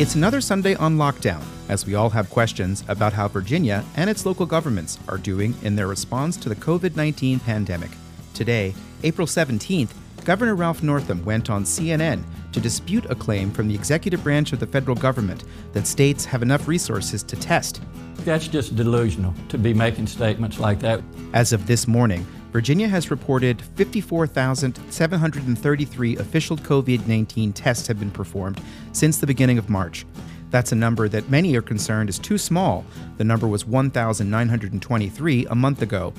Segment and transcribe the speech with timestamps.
[0.00, 4.24] It's another Sunday on lockdown, as we all have questions about how Virginia and its
[4.24, 7.90] local governments are doing in their response to the COVID 19 pandemic.
[8.32, 9.90] Today, April 17th,
[10.24, 14.60] Governor Ralph Northam went on CNN to dispute a claim from the executive branch of
[14.60, 17.82] the federal government that states have enough resources to test.
[18.24, 21.02] That's just delusional to be making statements like that.
[21.34, 28.60] As of this morning, Virginia has reported 54,733 official COVID 19 tests have been performed
[28.92, 30.04] since the beginning of March.
[30.50, 32.84] That's a number that many are concerned is too small.
[33.18, 36.12] The number was 1,923 a month ago.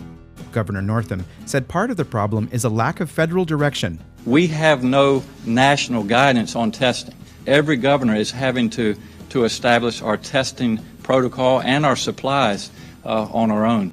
[0.54, 4.00] Governor Northam said part of the problem is a lack of federal direction.
[4.26, 7.16] We have no national guidance on testing.
[7.46, 8.96] Every governor is having to,
[9.30, 12.72] to establish our testing protocol and our supplies
[13.04, 13.92] uh, on our own.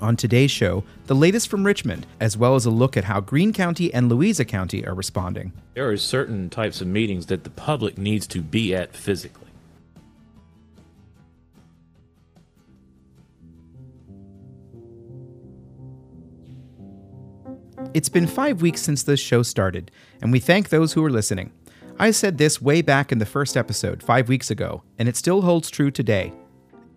[0.00, 3.52] On today's show, the latest from Richmond, as well as a look at how Greene
[3.52, 5.52] County and Louisa County are responding.
[5.74, 9.48] There are certain types of meetings that the public needs to be at physically.
[17.92, 19.90] It's been five weeks since this show started,
[20.22, 21.50] and we thank those who are listening.
[21.98, 25.42] I said this way back in the first episode, five weeks ago, and it still
[25.42, 26.32] holds true today.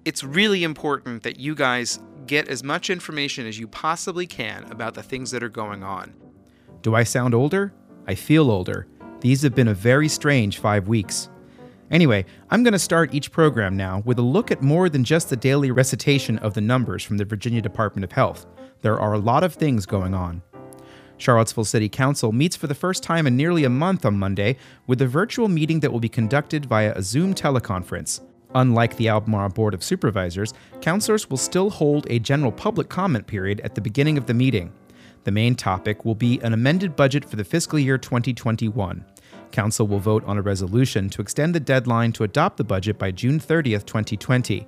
[0.06, 4.94] It's really important that you guys get as much information as you possibly can about
[4.94, 6.14] the things that are going on.
[6.82, 7.74] Do I sound older?
[8.08, 8.88] I feel older.
[9.20, 11.30] These have been a very strange five weeks.
[11.92, 15.30] Anyway, I'm going to start each program now with a look at more than just
[15.30, 18.46] the daily recitation of the numbers from the Virginia Department of Health.
[18.82, 20.42] There are a lot of things going on.
[21.18, 25.02] Charlottesville City Council meets for the first time in nearly a month on Monday with
[25.02, 28.22] a virtual meeting that will be conducted via a Zoom teleconference.
[28.56, 33.62] Unlike the Albemarle Board of Supervisors, councilors will still hold a general public comment period
[33.62, 34.74] at the beginning of the meeting.
[35.24, 39.06] The main topic will be an amended budget for the fiscal year 2021.
[39.52, 43.12] Council will vote on a resolution to extend the deadline to adopt the budget by
[43.12, 44.68] June 30th, 2020.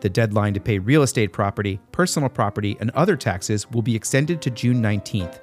[0.00, 4.42] The deadline to pay real estate property, personal property, and other taxes will be extended
[4.42, 5.40] to June 19th.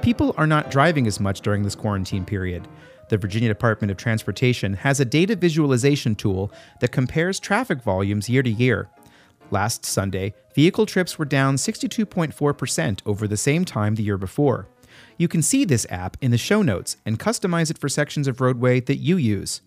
[0.00, 2.68] People are not driving as much during this quarantine period.
[3.08, 6.50] The Virginia Department of Transportation has a data visualization tool
[6.80, 8.88] that compares traffic volumes year to year.
[9.52, 14.68] Last Sunday, vehicle trips were down 62.4% over the same time the year before.
[15.18, 18.40] You can see this app in the show notes and customize it for sections of
[18.40, 19.60] roadway that you use.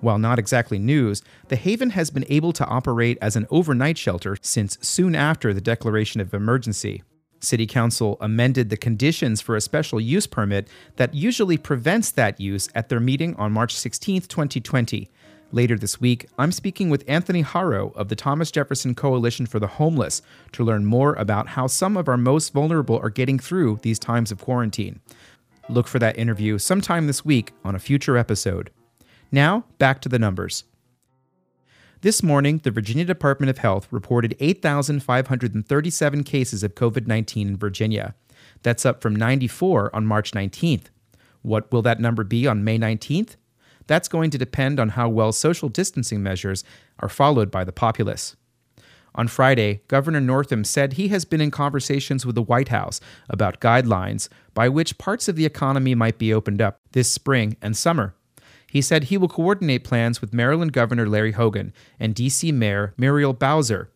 [0.00, 4.36] While not exactly news, the Haven has been able to operate as an overnight shelter
[4.42, 7.02] since soon after the declaration of emergency.
[7.40, 12.68] City Council amended the conditions for a special use permit that usually prevents that use
[12.74, 15.10] at their meeting on March 16, 2020.
[15.52, 19.66] Later this week, I'm speaking with Anthony Haro of the Thomas Jefferson Coalition for the
[19.68, 20.20] Homeless
[20.52, 24.32] to learn more about how some of our most vulnerable are getting through these times
[24.32, 25.00] of quarantine.
[25.68, 28.70] Look for that interview sometime this week on a future episode.
[29.30, 30.64] Now, back to the numbers.
[32.02, 38.14] This morning, the Virginia Department of Health reported 8,537 cases of COVID 19 in Virginia.
[38.62, 40.86] That's up from 94 on March 19th.
[41.40, 43.36] What will that number be on May 19th?
[43.86, 46.64] That's going to depend on how well social distancing measures
[46.98, 48.36] are followed by the populace.
[49.14, 53.60] On Friday, Governor Northam said he has been in conversations with the White House about
[53.60, 58.14] guidelines by which parts of the economy might be opened up this spring and summer.
[58.76, 62.52] He said he will coordinate plans with Maryland Governor Larry Hogan and D.C.
[62.52, 63.88] Mayor Muriel Bowser.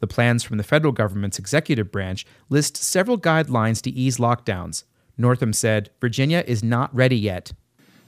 [0.00, 4.82] The plans from the federal government's executive branch list several guidelines to ease lockdowns.
[5.16, 7.52] Northam said Virginia is not ready yet.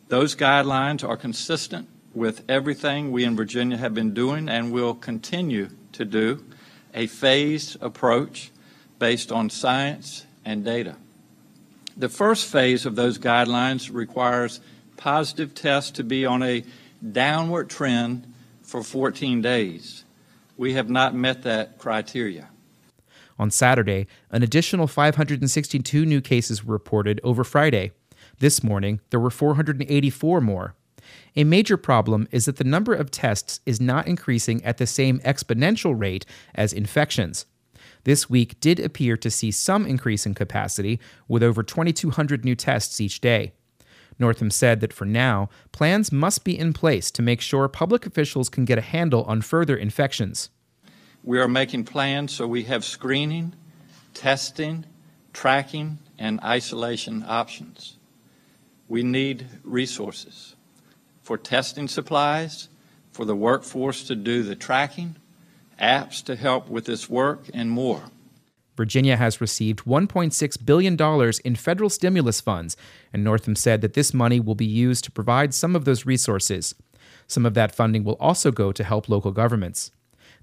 [0.08, 5.68] Those guidelines are consistent with everything we in Virginia have been doing and will continue
[5.92, 6.44] to do
[6.92, 8.50] a phased approach
[8.98, 10.96] based on science and data.
[11.96, 14.58] The first phase of those guidelines requires
[14.96, 16.64] positive tests to be on a
[17.12, 20.04] downward trend for 14 days.
[20.56, 22.48] We have not met that criteria.
[23.38, 27.92] On Saturday, an additional 562 new cases were reported over Friday.
[28.38, 30.74] This morning, there were 484 more.
[31.36, 35.20] A major problem is that the number of tests is not increasing at the same
[35.20, 37.46] exponential rate as infections.
[38.04, 43.00] This week did appear to see some increase in capacity, with over 2,200 new tests
[43.00, 43.52] each day.
[44.18, 48.48] Northam said that for now, plans must be in place to make sure public officials
[48.48, 50.50] can get a handle on further infections.
[51.22, 53.54] We are making plans so we have screening,
[54.14, 54.86] testing,
[55.32, 57.96] tracking, and isolation options.
[58.88, 60.54] We need resources
[61.22, 62.68] for testing supplies,
[63.10, 65.16] for the workforce to do the tracking,
[65.80, 68.04] apps to help with this work, and more.
[68.76, 72.76] Virginia has received $1.6 billion in federal stimulus funds,
[73.12, 76.74] and Northam said that this money will be used to provide some of those resources.
[77.26, 79.90] Some of that funding will also go to help local governments.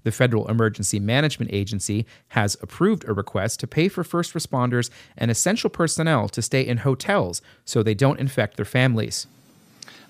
[0.02, 5.30] The Federal Emergency Management Agency has approved a request to pay for first responders and
[5.30, 9.26] essential personnel to stay in hotels so they don't infect their families.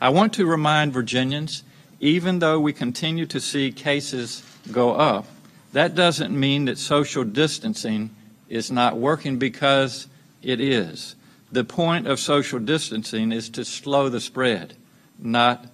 [0.01, 1.63] I want to remind Virginians
[2.01, 5.27] even though we continue to see cases go up,
[5.75, 8.11] that doesn't mean that social distancing
[8.49, 10.07] is not working because
[10.41, 11.17] it is.
[11.51, 14.75] The point of social distancing is to slow the spread,
[15.19, 15.67] not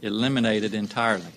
[0.00, 1.32] eliminate it entirely.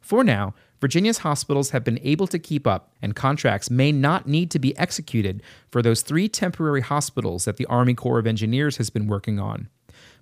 [0.00, 4.50] For now, Virginia's hospitals have been able to keep up, and contracts may not need
[4.52, 8.88] to be executed for those three temporary hospitals that the Army Corps of Engineers has
[8.88, 9.68] been working on.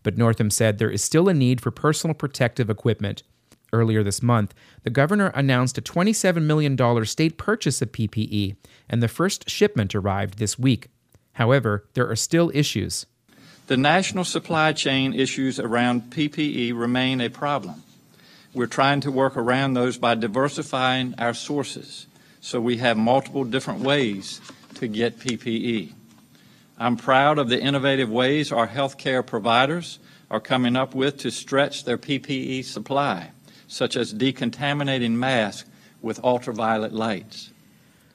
[0.02, 3.22] But Northam said there is still a need for personal protective equipment.
[3.72, 8.56] Earlier this month, the governor announced a $27 million state purchase of PPE,
[8.88, 10.88] and the first shipment arrived this week.
[11.32, 13.06] However, there are still issues.
[13.66, 17.82] The national supply chain issues around PPE remain a problem.
[18.54, 22.06] We're trying to work around those by diversifying our sources
[22.40, 24.40] so we have multiple different ways
[24.76, 25.92] to get PPE.
[26.78, 29.98] I'm proud of the innovative ways our healthcare providers
[30.30, 33.32] are coming up with to stretch their PPE supply
[33.68, 35.70] such as decontaminating masks
[36.02, 37.52] with ultraviolet lights.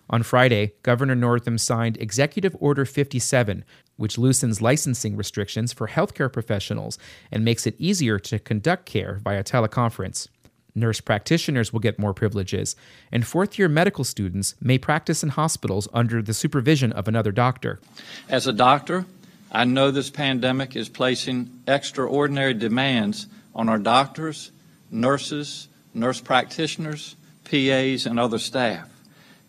[0.10, 3.64] On Friday, Governor Northam signed Executive Order 57,
[3.96, 6.98] which loosens licensing restrictions for healthcare professionals
[7.32, 10.28] and makes it easier to conduct care via teleconference.
[10.76, 12.76] Nurse practitioners will get more privileges,
[13.12, 17.80] and fourth year medical students may practice in hospitals under the supervision of another doctor.
[18.28, 19.06] As a doctor,
[19.52, 24.52] I know this pandemic is placing extraordinary demands on our doctors
[24.94, 28.90] nurses, nurse practitioners, PAs, and other staff.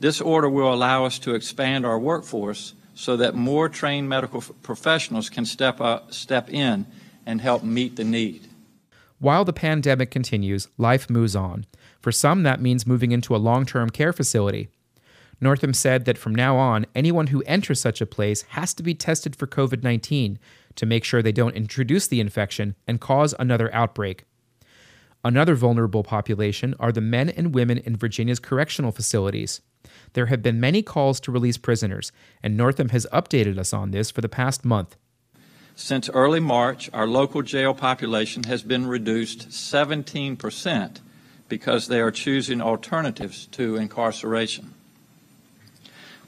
[0.00, 5.28] This order will allow us to expand our workforce so that more trained medical professionals
[5.28, 6.86] can step up, step in
[7.26, 8.48] and help meet the need.
[9.18, 11.66] While the pandemic continues, life moves on.
[12.00, 14.68] For some, that means moving into a long term care facility.
[15.40, 18.94] Northam said that from now on, anyone who enters such a place has to be
[18.94, 20.38] tested for COVID 19
[20.76, 24.24] to make sure they don't introduce the infection and cause another outbreak.
[25.24, 29.62] Another vulnerable population are the men and women in Virginia's correctional facilities.
[30.12, 32.12] There have been many calls to release prisoners,
[32.42, 34.96] and Northam has updated us on this for the past month.
[35.74, 41.00] Since early March, our local jail population has been reduced 17%
[41.48, 44.74] because they are choosing alternatives to incarceration.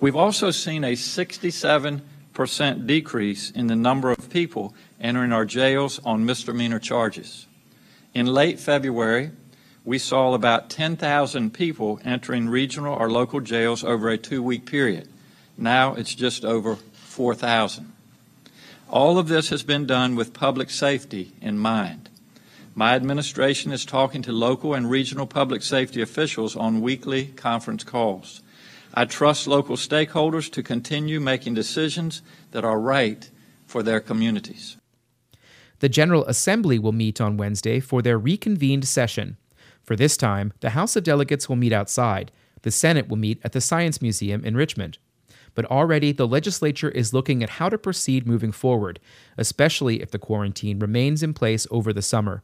[0.00, 6.24] We've also seen a 67% decrease in the number of people entering our jails on
[6.26, 7.46] misdemeanor charges.
[8.16, 9.30] In late February,
[9.84, 15.06] we saw about 10,000 people entering regional or local jails over a two week period.
[15.58, 17.92] Now it's just over 4,000.
[18.88, 22.08] All of this has been done with public safety in mind.
[22.74, 28.40] My administration is talking to local and regional public safety officials on weekly conference calls.
[28.94, 32.22] I trust local stakeholders to continue making decisions
[32.52, 33.28] that are right
[33.66, 34.78] for their communities.
[35.80, 39.36] The General Assembly will meet on Wednesday for their reconvened session.
[39.82, 42.32] For this time, the House of Delegates will meet outside.
[42.62, 44.98] The Senate will meet at the Science Museum in Richmond.
[45.54, 49.00] But already the legislature is looking at how to proceed moving forward,
[49.38, 52.42] especially if the quarantine remains in place over the summer.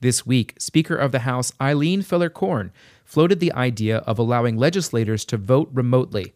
[0.00, 2.72] This week, Speaker of the House Eileen Filler Corn
[3.04, 6.32] floated the idea of allowing legislators to vote remotely.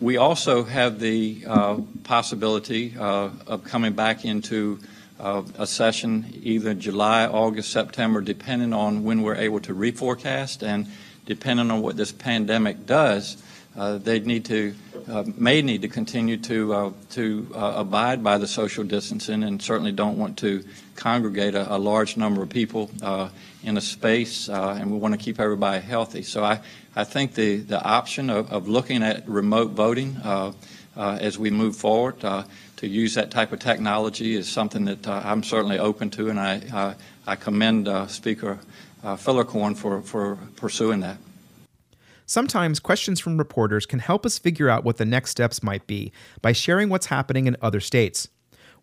[0.00, 4.78] We also have the uh, possibility uh, of coming back into
[5.18, 10.86] a session either July, August, September, depending on when we're able to reforecast and
[11.26, 13.42] depending on what this pandemic does.
[13.76, 14.74] Uh, they need to
[15.08, 19.60] uh, may need to continue to uh, to uh, abide by the social distancing and
[19.60, 23.28] certainly don't want to congregate a, a large number of people uh,
[23.62, 26.22] in a space and we want to keep everybody healthy.
[26.22, 26.60] So I,
[26.94, 30.16] I think the, the option of, of looking at remote voting
[30.96, 32.18] as we move forward
[32.76, 36.38] to use that type of technology is something that uh, I'm certainly open to, and
[36.38, 36.94] I, uh,
[37.26, 38.58] I commend uh, Speaker
[39.02, 41.16] uh, Fillercorn for, for pursuing that.
[42.26, 46.12] Sometimes questions from reporters can help us figure out what the next steps might be
[46.42, 48.28] by sharing what's happening in other states.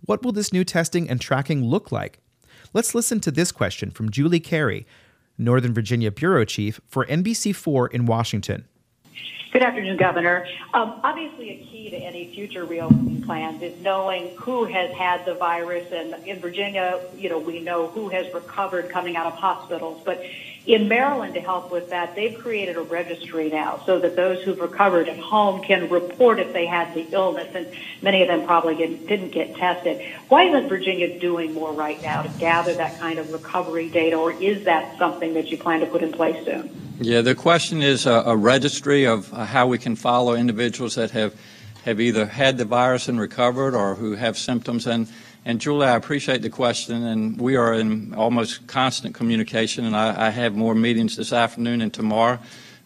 [0.06, 2.20] What will this new testing and tracking look like?
[2.74, 4.88] Let's listen to this question from Julie Carey,
[5.38, 8.66] Northern Virginia Bureau Chief for NBC4 in Washington.
[9.52, 10.48] Good afternoon, Governor.
[10.74, 15.36] Um, obviously, a key to any future reopening plans is knowing who has had the
[15.36, 15.92] virus.
[15.92, 20.02] And in Virginia, you know, we know who has recovered coming out of hospitals.
[20.04, 20.24] But
[20.66, 24.60] In Maryland, to help with that, they've created a registry now so that those who've
[24.60, 27.68] recovered at home can report if they had the illness, and
[28.02, 30.02] many of them probably didn't, didn't get tested.
[30.30, 34.32] Why isn't Virginia doing more right now to gather that kind of recovery data, or
[34.32, 36.70] is that something that you plan to put in place soon?
[37.02, 41.12] Yeah, the question is a, a registry of uh, how we can follow individuals that
[41.12, 41.36] have
[41.84, 44.88] have either had the virus and recovered or who have symptoms.
[44.88, 45.10] And,
[45.46, 50.28] and Julie, I appreciate the question, and we are in almost constant communication, and I,
[50.28, 52.40] I have more meetings this afternoon and tomorrow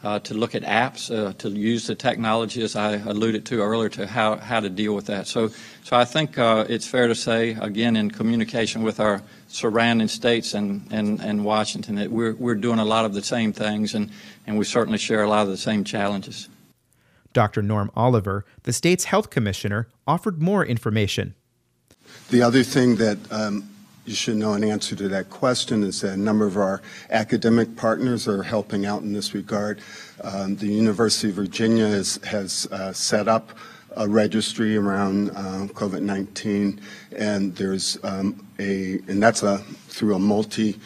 [0.04, 3.90] uh, to look at apps, uh, to use the technology, as I alluded to earlier,
[3.90, 5.28] to how, how to deal with that.
[5.28, 5.50] So,
[5.84, 10.54] so I think uh, it's fair to say, again, in communication with our surrounding states
[10.54, 14.12] and, and, and Washington, that we're, we're doing a lot of the same things, and,
[14.46, 16.50] and we certainly share a lot of the same challenges.
[17.34, 17.62] Dr.
[17.62, 21.36] Norm Oliver, the state's health commissioner, offered more information.
[22.30, 23.70] The other thing that um,
[24.06, 27.76] you should know in answer to that question is that a number of our academic
[27.76, 29.82] partners are helping out in this regard.
[30.24, 33.52] Um, the University of Virginia is, has uh, set up
[33.98, 36.80] a registry around uh, COVID-19,
[37.18, 39.58] and there's um, a, and that's a
[39.90, 40.80] through a multi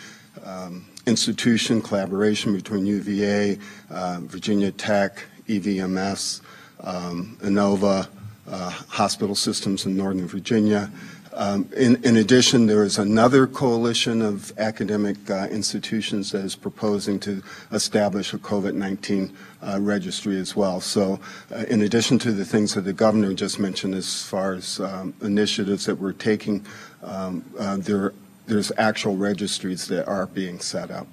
[0.44, 3.60] um, institution collaboration between UVA,
[3.90, 6.42] uh, Virginia Tech, EVMS,
[6.82, 8.08] um, Inova,
[8.48, 10.90] uh, hospital systems in Northern Virginia.
[11.34, 17.20] Um, in, in, addition, there is another coalition of academic uh, institutions that is proposing
[17.22, 20.82] to establish a COVID-19 uh, registry as well.
[20.82, 21.22] So,
[21.54, 25.14] uh, in addition to the things that the governor just mentioned as far as um,
[25.22, 26.66] initiatives that we're taking,
[27.02, 28.14] um, uh, there,
[28.48, 31.08] there's actual registries that are being set up.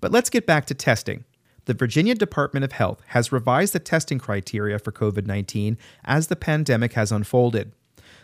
[0.00, 1.24] But let's get back to testing
[1.70, 6.34] the Virginia Department of Health has revised the testing criteria for COVID 19 as the
[6.34, 7.70] pandemic has unfolded.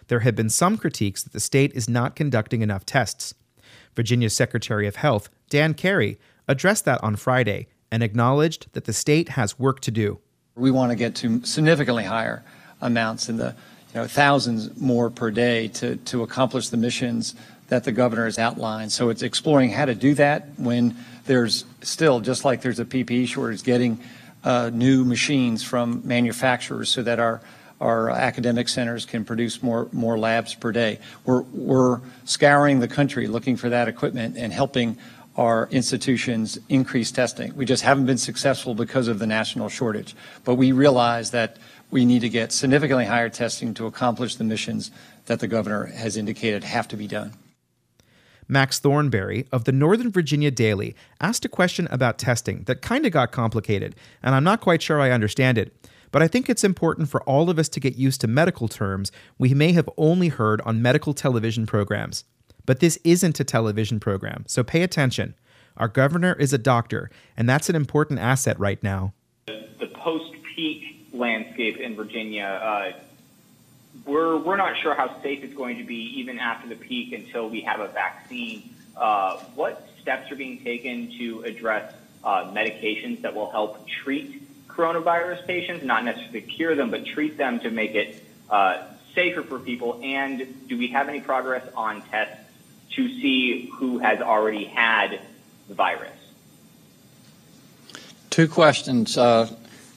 [0.08, 3.34] There have been some critiques that the state is not conducting enough tests.
[3.94, 9.30] Virginia's Secretary of Health, Dan Carey, addressed that on Friday and acknowledged that the state
[9.30, 10.20] has work to do.
[10.54, 12.44] We want to get to significantly higher
[12.80, 13.54] amounts in the
[13.94, 17.34] you know, thousands more per day to, to accomplish the missions
[17.68, 18.92] that the governor has outlined.
[18.92, 23.26] So it's exploring how to do that when there's still, just like there's a PPE
[23.28, 23.98] shortage, getting
[24.44, 27.40] uh, new machines from manufacturers so that our
[27.80, 30.98] our academic centers can produce more more labs per day.
[31.24, 34.96] We're we're scouring the country looking for that equipment and helping
[35.36, 37.54] our institutions increase testing.
[37.54, 40.16] We just haven't been successful because of the national shortage.
[40.44, 41.58] But we realize that
[41.90, 44.90] we need to get significantly higher testing to accomplish the missions
[45.26, 47.32] that the governor has indicated have to be done.
[48.48, 53.12] Max Thornberry of the Northern Virginia Daily asked a question about testing that kind of
[53.12, 55.74] got complicated, and I'm not quite sure I understand it.
[56.10, 59.12] But I think it's important for all of us to get used to medical terms
[59.38, 62.24] we may have only heard on medical television programs.
[62.64, 65.34] But this isn't a television program, so pay attention.
[65.76, 69.12] Our governor is a doctor, and that's an important asset right now.
[69.46, 72.92] The post peak landscape in Virginia uh,
[74.04, 77.48] we're we're not sure how safe it's going to be even after the peak until
[77.48, 78.70] we have a vaccine.
[78.96, 81.94] Uh, what steps are being taken to address
[82.24, 84.42] uh, medications that will help treat
[84.76, 88.82] coronavirus patients, not necessarily cure them, but treat them to make it uh,
[89.14, 90.00] safer for people?
[90.02, 92.42] And do we have any progress on tests
[92.92, 95.20] to see who has already had
[95.68, 96.12] the virus?
[98.30, 99.16] Two questions.
[99.16, 99.50] Uh,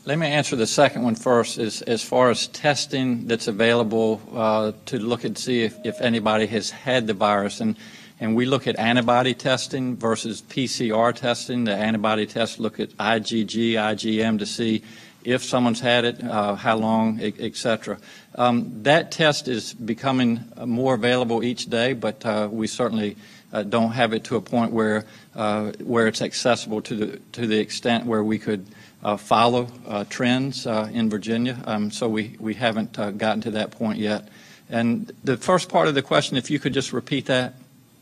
[0.06, 1.58] let me answer the second one first.
[1.58, 6.48] As, as far as testing that's available uh, to look and see if, if anybody
[6.48, 7.76] has had the virus, and
[8.20, 11.64] and we look at antibody testing versus PCR testing.
[11.64, 14.84] The antibody tests look at IgG, IgM to see
[15.24, 17.98] if someone's had it, uh, how long, etc.
[18.36, 23.18] Um, that test is becoming more available each day, but uh, we certainly
[23.52, 27.48] uh, don't have it to a point where uh, where it's accessible to the to
[27.48, 28.66] the extent where we could
[29.04, 31.58] uh, follow uh, trends in Virginia.
[31.66, 34.28] Um, so we, we haven't gotten to that point yet.
[34.70, 37.56] And the first part of the question, if you could just repeat that.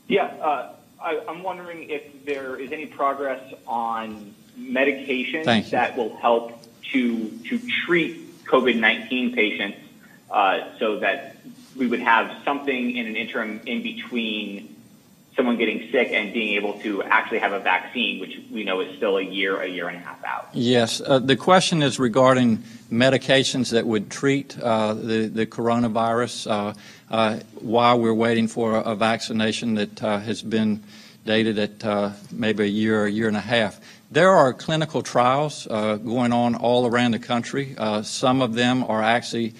[0.07, 6.53] Yeah, I, I'm wondering if there is any progress on medications that will help
[6.91, 9.77] to to treat COVID-19 patients,
[10.31, 11.37] uh, so that
[11.75, 14.76] we would have something in an interim in between
[15.37, 18.97] someone getting sick and being able to actually have a vaccine, which we know is
[18.97, 20.49] still a year, a year and a half out.
[20.51, 20.99] Yes.
[20.99, 22.57] Uh, the question is regarding
[22.91, 26.73] medications that would treat uh, the, the coronavirus uh,
[27.09, 30.83] uh while we're waiting for a, vaccination that uh, has been
[31.25, 33.79] dated at uh, maybe a year, a year and a half.
[34.09, 37.75] There are clinical trials going on all around the country.
[38.03, 39.53] some of them are actually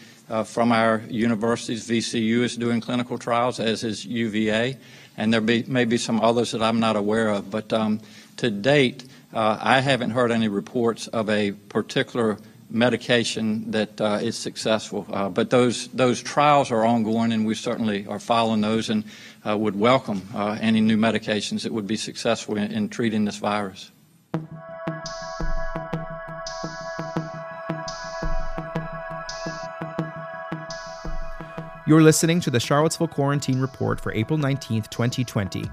[0.46, 1.88] from our universities.
[1.88, 4.78] VCU is doing clinical trials, as is UVA
[5.18, 7.52] and there be, may be some others that I'm not aware of.
[7.52, 8.00] But um,
[8.38, 12.38] to date, uh, I haven't heard any reports of a particular
[12.70, 15.06] medication that uh, is successful.
[15.10, 19.04] Uh, but those those trials are ongoing, and we certainly are following those and
[19.46, 23.38] uh, would welcome uh, any new medications that would be successful in, in treating this
[23.38, 23.92] virus.
[31.88, 35.64] You're listening to the Charlottesville Quarantine Report for April 19th, 2020.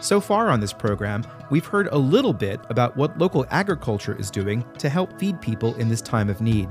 [0.00, 4.28] So far on this program, we've heard a little bit about what local agriculture is
[4.28, 6.68] doing to help feed people in this time of need.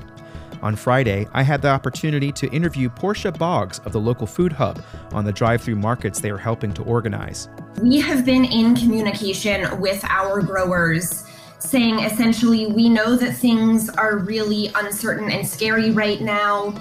[0.60, 4.84] On Friday, I had the opportunity to interview Portia Boggs of the local food hub
[5.12, 7.48] on the drive through markets they are helping to organize.
[7.80, 11.24] We have been in communication with our growers
[11.66, 16.74] saying essentially, we know that things are really uncertain and scary right now.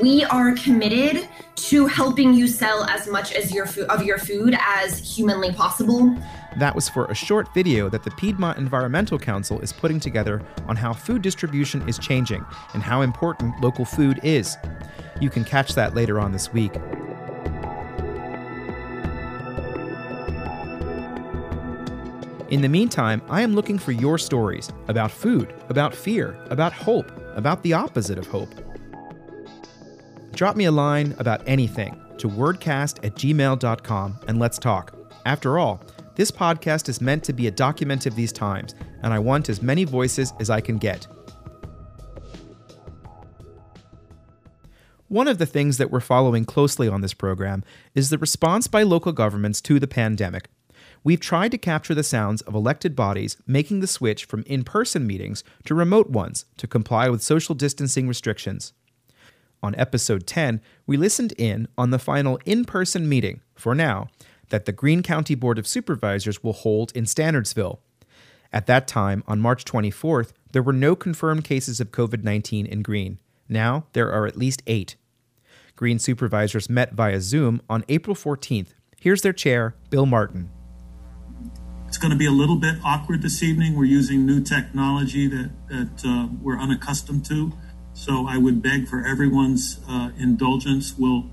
[0.00, 4.56] We are committed to helping you sell as much as your fo- of your food
[4.60, 6.16] as humanly possible.
[6.56, 10.74] That was for a short video that the Piedmont Environmental Council is putting together on
[10.74, 12.44] how food distribution is changing
[12.74, 14.56] and how important local food is.
[15.20, 16.72] You can catch that later on this week.
[22.50, 27.12] In the meantime, I am looking for your stories about food, about fear, about hope,
[27.36, 28.48] about the opposite of hope.
[30.32, 34.94] Drop me a line about anything to wordcast at gmail.com and let's talk.
[35.26, 35.82] After all,
[36.14, 39.60] this podcast is meant to be a document of these times, and I want as
[39.60, 41.06] many voices as I can get.
[45.08, 47.62] One of the things that we're following closely on this program
[47.94, 50.48] is the response by local governments to the pandemic
[51.04, 55.06] we've tried to capture the sounds of elected bodies making the switch from in person
[55.06, 58.72] meetings to remote ones to comply with social distancing restrictions.
[59.62, 64.08] On episode 10, we listened in on the final in person meeting, for now,
[64.50, 67.78] that the Greene County Board of Supervisors will hold in Stanardsville.
[68.52, 72.82] At that time, on March 24th, there were no confirmed cases of COVID 19 in
[72.82, 73.18] Greene.
[73.48, 74.96] Now, there are at least eight.
[75.76, 78.68] Greene supervisors met via Zoom on April 14th.
[79.00, 80.50] Here's their chair, Bill Martin.
[81.98, 83.74] It's going to be a little bit awkward this evening.
[83.74, 87.52] We're using new technology that, that uh, we're unaccustomed to.
[87.92, 90.94] So I would beg for everyone's uh, indulgence.
[90.96, 91.24] We'll,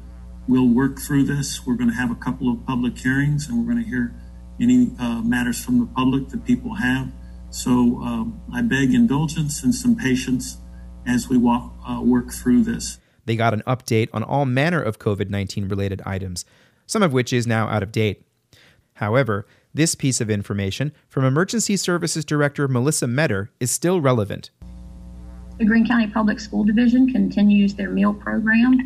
[0.48, 1.64] we'll work through this.
[1.68, 4.16] We're going to have a couple of public hearings and we're going to hear
[4.60, 7.12] any uh, matters from the public that people have.
[7.52, 10.58] So um, I beg indulgence and some patience
[11.06, 12.98] as we walk, uh, work through this.
[13.26, 16.44] They got an update on all manner of COVID 19 related items,
[16.88, 18.26] some of which is now out of date.
[18.94, 24.50] However, this piece of information from Emergency Services Director Melissa Meador is still relevant.
[25.58, 28.78] The Greene County Public School Division continues their meal program.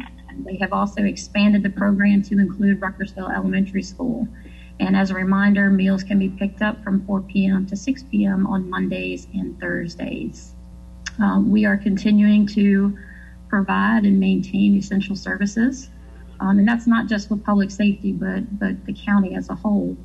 [0.45, 4.27] They have also expanded the program to include Ruckersville Elementary School.
[4.79, 7.65] And as a reminder, meals can be picked up from 4 p.m.
[7.67, 8.47] to 6 p.m.
[8.47, 10.53] on Mondays and Thursdays.
[11.21, 12.97] Um, we are continuing to
[13.49, 15.89] provide and maintain essential services.
[16.39, 19.97] Um, and that's not just with public safety, but, but the county as a whole.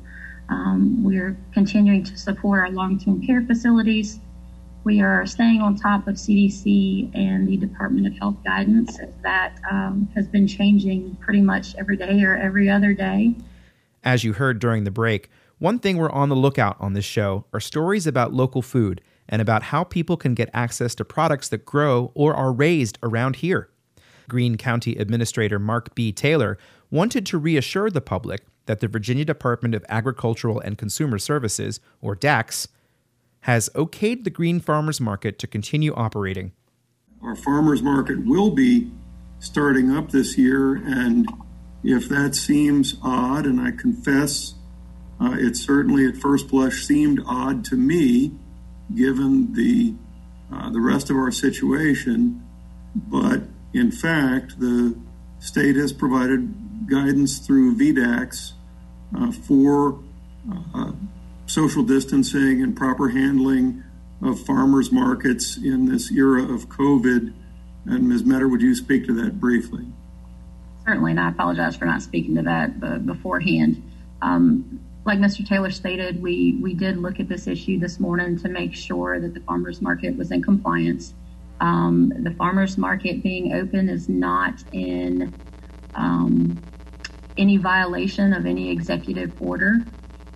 [0.49, 4.19] Um, we're continuing to support our long term care facilities.
[4.83, 10.07] We are staying on top of CDC and the Department of Health guidance that um,
[10.13, 13.35] has been changing pretty much every day or every other day.
[14.03, 17.45] As you heard during the break, one thing we're on the lookout on this show
[17.51, 21.65] are stories about local food and about how people can get access to products that
[21.65, 23.69] grow or are raised around here.
[24.27, 26.11] Greene County Administrator Mark B.
[26.11, 26.59] Taylor
[26.91, 32.15] wanted to reassure the public that the Virginia Department of Agricultural and Consumer Services, or
[32.15, 32.67] DACS,
[33.41, 36.51] has okayed the Greene Farmers Market to continue operating.
[37.21, 38.91] Our farmers market will be
[39.39, 41.29] starting up this year, and
[41.83, 44.55] if that seems odd, and I confess
[45.21, 48.31] uh, it certainly at first blush seemed odd to me,
[48.95, 49.93] given the
[50.51, 52.43] uh, the rest of our situation,
[52.95, 53.41] but
[53.73, 54.97] in fact, the
[55.39, 58.53] state has provided guidance through VDACS
[59.47, 59.99] for
[60.73, 60.91] uh,
[61.47, 63.83] social distancing and proper handling
[64.21, 67.33] of farmers markets in this era of COVID.
[67.85, 68.23] And Ms.
[68.23, 69.85] Meador, would you speak to that briefly?
[70.85, 73.81] Certainly, and I apologize for not speaking to that beforehand.
[74.21, 75.47] Um, like Mr.
[75.47, 79.33] Taylor stated, we, we did look at this issue this morning to make sure that
[79.33, 81.13] the farmers market was in compliance.
[81.61, 85.33] Um, the farmers market being open is not in
[85.93, 86.59] um,
[87.37, 89.77] any violation of any executive order.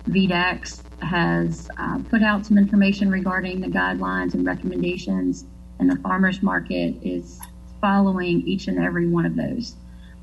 [0.08, 5.46] VDACS has uh, put out some information regarding the guidelines and recommendations,
[5.78, 7.40] and the farmers market is
[7.80, 9.76] following each and every one of those.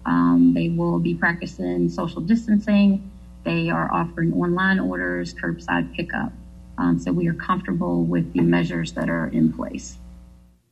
[0.06, 3.12] Um, they will be practicing social distancing.
[3.44, 6.32] They are offering online orders, curbside pickup.
[6.78, 9.98] Um, so we are comfortable with the measures that are in place.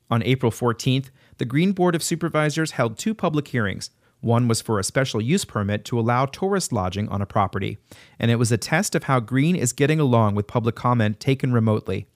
[0.09, 3.89] On April 14th, the Greene Board of Supervisors held two public hearings.
[4.25, 7.77] One was for a special use permit to allow tourist lodging on a property,
[8.17, 11.53] and it was a test of how Greene is getting along with public comment taken
[11.53, 12.07] remotely.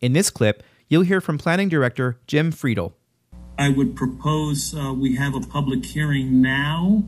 [0.00, 2.94] In this clip, you'll hear from Planning Director Jim Frydl.
[3.56, 7.04] I would propose uh, we have a public hearing now,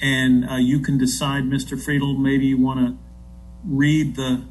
[0.00, 1.78] and uh, you can decide, Mr.
[1.78, 2.98] Frydl, maybe you want to
[3.64, 4.44] read the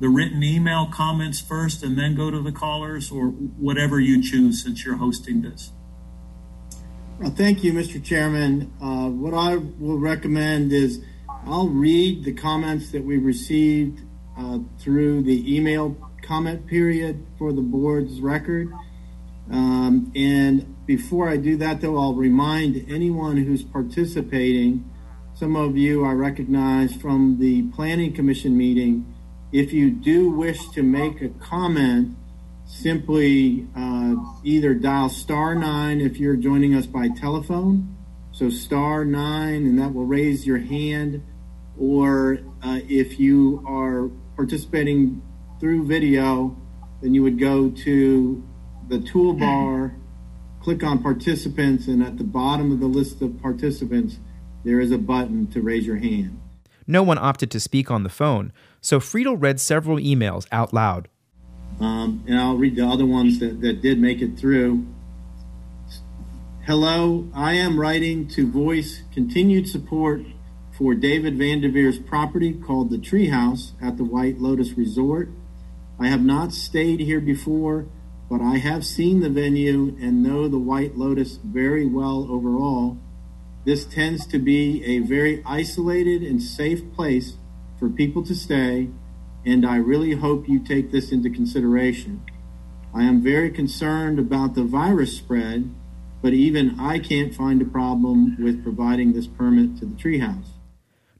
[0.00, 4.62] the written email comments first and then go to the callers, or whatever you choose
[4.62, 5.72] since you're hosting this.
[7.24, 8.02] Thank you, Mr.
[8.02, 8.70] Chairman.
[8.78, 11.00] Uh, what I will recommend is
[11.46, 14.02] I'll read the comments that we received
[14.36, 18.70] uh, through the email comment period for the board's record.
[19.50, 24.84] Um, and before I do that, though, I'll remind anyone who's participating,
[25.32, 29.14] some of you I recognize from the Planning Commission meeting,
[29.52, 32.14] if you do wish to make a comment,
[32.66, 37.96] simply uh, either dial star nine if you're joining us by telephone.
[38.32, 41.22] So star nine, and that will raise your hand.
[41.78, 45.22] Or uh, if you are participating
[45.58, 46.56] through video,
[47.00, 48.42] then you would go to
[48.88, 49.94] the toolbar,
[50.60, 54.18] click on participants, and at the bottom of the list of participants,
[54.64, 56.40] there is a button to raise your hand.
[56.86, 61.08] No one opted to speak on the phone, so Frydl read several emails out loud.
[61.80, 64.86] Um, and I'll read the other ones that, that did make it through.
[66.64, 70.22] Hello, I am writing to voice continued support
[70.76, 75.30] for David Van Vanderveer's property called the Treehouse at the White Lotus Resort.
[75.98, 77.86] I have not stayed here before,
[78.28, 82.98] but I have seen the venue and know the White Lotus very well overall.
[83.64, 87.34] This tends to be a very isolated and safe place
[87.78, 88.88] for people to stay
[89.46, 92.20] and I really hope you take this into consideration.
[92.92, 95.72] I am very concerned about the virus spread,
[96.20, 100.48] but even I can't find a problem with providing this permit to the treehouse.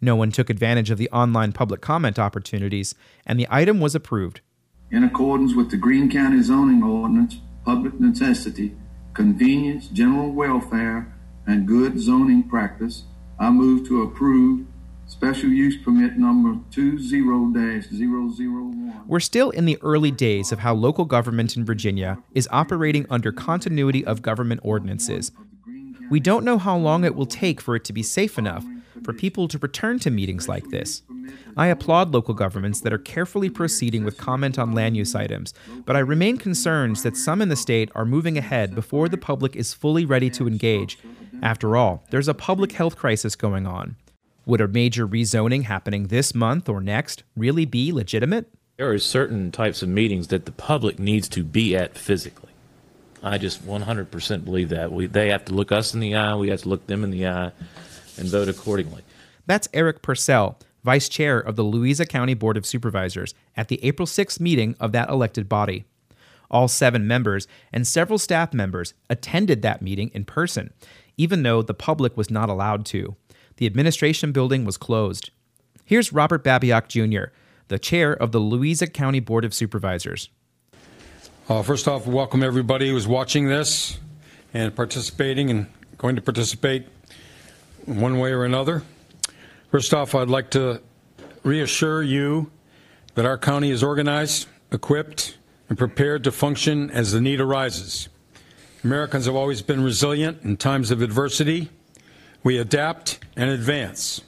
[0.00, 4.40] No one took advantage of the online public comment opportunities, and the item was approved.
[4.90, 8.74] In accordance with the Greene County zoning ordinance, public necessity,
[9.14, 11.14] convenience, general welfare,
[11.46, 13.04] and good zoning practice,
[13.38, 14.66] I move to approve
[15.08, 19.06] Special use permit number 20-001.
[19.06, 23.30] We're still in the early days of how local government in Virginia is operating under
[23.30, 25.30] continuity of government ordinances.
[26.10, 28.64] We don't know how long it will take for it to be safe enough
[29.04, 31.02] for people to return to meetings like this.
[31.56, 35.94] I applaud local governments that are carefully proceeding with comment on land use items, but
[35.94, 39.72] I remain concerned that some in the state are moving ahead before the public is
[39.72, 40.98] fully ready to engage.
[41.42, 43.94] After all, there's a public health crisis going on.
[44.46, 48.46] Would a major rezoning happening this month or next really be legitimate?
[48.76, 52.52] There are certain types of meetings that the public needs to be at physically.
[53.24, 54.92] I just 100% believe that.
[54.92, 57.10] We, they have to look us in the eye, we have to look them in
[57.10, 57.50] the eye,
[58.16, 59.02] and vote accordingly.
[59.46, 64.06] That's Eric Purcell, Vice Chair of the Louisa County Board of Supervisors, at the April
[64.06, 65.86] 6th meeting of that elected body.
[66.52, 70.72] All seven members and several staff members attended that meeting in person,
[71.16, 73.16] even though the public was not allowed to
[73.56, 75.30] the administration building was closed.
[75.84, 77.32] Here's Robert Babyak Jr.,
[77.68, 80.28] the chair of the Louisa County Board of Supervisors.
[81.48, 83.98] Uh, first off, welcome everybody who's watching this
[84.52, 85.66] and participating and
[85.96, 86.86] going to participate
[87.84, 88.82] one way or another.
[89.70, 90.80] First off, I'd like to
[91.42, 92.50] reassure you
[93.14, 95.38] that our county is organized, equipped,
[95.68, 98.08] and prepared to function as the need arises.
[98.84, 101.70] Americans have always been resilient in times of adversity
[102.46, 104.20] we adapt and advance.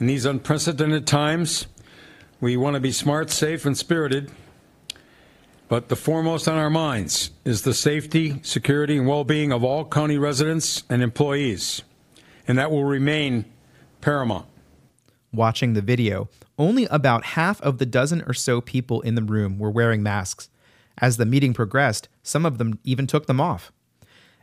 [0.00, 1.66] In these unprecedented times,
[2.40, 4.30] we want to be smart, safe, and spirited.
[5.68, 9.84] But the foremost on our minds is the safety, security, and well being of all
[9.84, 11.82] county residents and employees.
[12.48, 13.44] And that will remain
[14.00, 14.46] paramount.
[15.30, 19.58] Watching the video, only about half of the dozen or so people in the room
[19.58, 20.48] were wearing masks.
[20.96, 23.70] As the meeting progressed, some of them even took them off.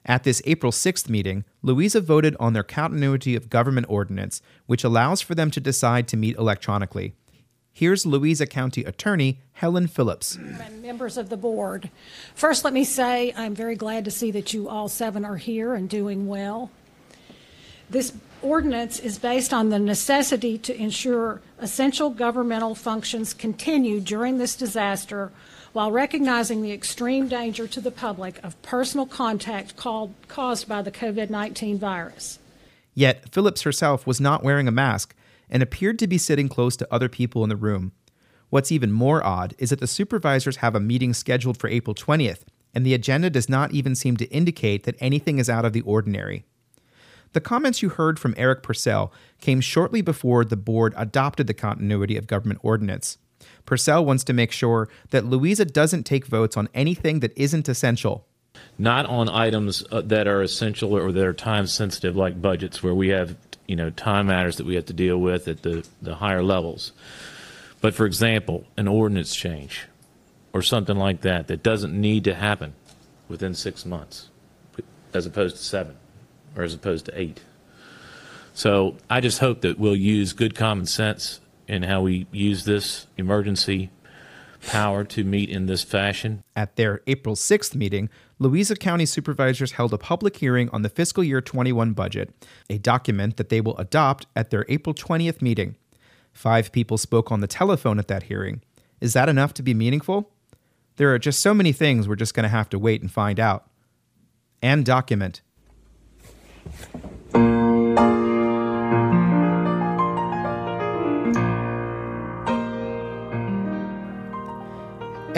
[0.06, 5.22] At this April 6th meeting, Louisa voted on their continuity of government ordinance, which allows
[5.22, 7.14] for them to decide to meet electronically.
[7.72, 10.38] Here's Louisa County Attorney Helen Phillips.
[10.82, 11.90] Members of the board,
[12.36, 15.74] first let me say I'm very glad to see that you all seven are here
[15.74, 16.72] and doing well.
[17.90, 24.56] This ordinance is based on the necessity to ensure essential governmental functions continue during this
[24.56, 25.32] disaster
[25.74, 30.92] while recognizing the extreme danger to the public of personal contact called, caused by the
[30.92, 32.40] COVID 19 virus.
[32.94, 35.16] Yet, Phillips herself was not wearing a mask
[35.50, 37.92] and appeared to be sitting close to other people in the room.
[38.50, 42.42] What's even more odd is that the supervisors have a meeting scheduled for April 20th,
[42.74, 45.82] and the agenda does not even seem to indicate that anything is out of the
[45.82, 46.44] ordinary.
[47.34, 52.18] The comments you heard from Eric Purcell came shortly before the board adopted the continuity
[52.18, 53.18] of government ordinance.
[53.66, 58.26] Purcell wants to make sure that Louisa doesn't take votes on anything that isn't essential.
[58.78, 62.94] Not on items uh, that are essential or that are time sensitive, like budgets, where
[62.94, 63.36] we have
[63.68, 66.92] you know time matters that we have to deal with at the, the higher levels.
[67.80, 69.88] But for example, an ordinance change
[70.54, 72.74] or something like that that doesn't need to happen
[73.28, 74.30] within six months,
[75.14, 75.96] as opposed to seven
[76.56, 77.42] or as opposed to eight.
[78.54, 81.40] So I just hope that we'll use good common sense
[81.72, 83.90] in how we use this emergency
[84.68, 86.44] power to meet in this fashion.
[86.54, 91.24] At their April 6th meeting, Louisa County supervisors held a public hearing on the fiscal
[91.24, 92.34] year 21 budget,
[92.70, 95.78] a document that they will adopt at their April 20th meeting.
[96.34, 98.62] Five people spoke on the telephone at that hearing.
[99.00, 100.30] Is that enough to be meaningful?
[100.98, 103.40] There are just so many things we're just going to have to wait and find
[103.40, 103.66] out.
[104.62, 105.42] And document.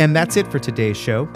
[0.03, 1.27] And that's it for today's show.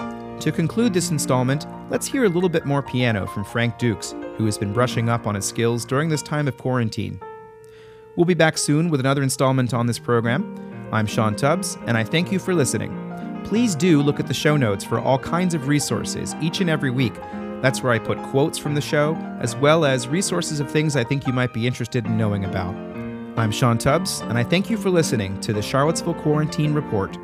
[0.41, 4.43] To conclude this installment, let's hear a little bit more piano from Frank Dukes, who
[4.43, 7.21] has been brushing up on his skills during this time of quarantine.
[8.17, 10.89] We'll be back soon with another installment on this program.
[10.91, 12.91] I'm Sean Tubbs, and I thank you for listening.
[13.45, 16.91] Please do look at the show notes for all kinds of resources each and every
[16.91, 17.13] week.
[17.62, 21.06] That's where I put quotes from the show, as well as resources of things I
[21.06, 22.75] think you might be interested in knowing about.
[23.39, 27.17] I'm Sean Tubbs, and I thank you for listening to the Charlottesville Quarantine Report.